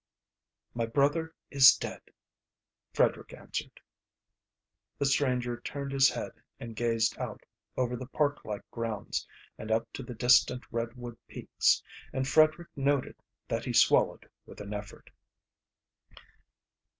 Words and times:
"My 0.73 0.87
brother 0.87 1.35
is 1.51 1.75
dead," 1.75 2.01
Frederick 2.91 3.33
answered. 3.35 3.79
The 4.97 5.05
stranger 5.05 5.61
turned 5.61 5.91
his 5.91 6.09
head 6.09 6.31
and 6.59 6.75
gazed 6.75 7.15
out 7.19 7.41
over 7.77 7.95
the 7.95 8.07
park 8.07 8.43
like 8.43 8.67
grounds 8.71 9.27
and 9.59 9.69
up 9.69 9.93
to 9.93 10.01
the 10.01 10.15
distant 10.15 10.63
redwood 10.71 11.19
peaks, 11.27 11.83
and 12.11 12.27
Frederick 12.27 12.69
noted 12.75 13.15
that 13.47 13.65
he 13.65 13.73
swallowed 13.73 14.27
with 14.47 14.59
an 14.59 14.73
effort. 14.73 15.11